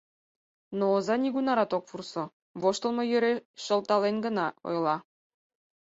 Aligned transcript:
Но 0.77 0.85
оза 0.97 1.15
нигунарат 1.23 1.71
ок 1.77 1.85
вурсо, 1.89 2.23
воштылмо 2.61 3.03
йӧре 3.11 3.33
шылтален 3.63 4.15
гына 4.25 4.45
ойла. 4.67 4.97